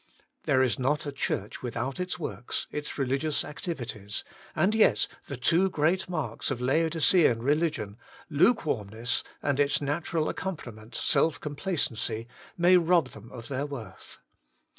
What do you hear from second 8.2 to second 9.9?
lukewarmness. and its